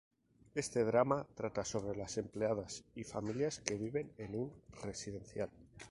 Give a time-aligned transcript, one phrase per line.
[0.55, 5.51] Este drama trata sobre las empleadas y familias que viven en un residencial.